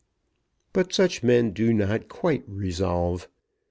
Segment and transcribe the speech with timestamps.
[0.73, 3.27] But such men do not quite resolve.